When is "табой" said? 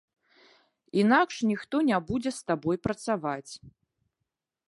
2.49-2.77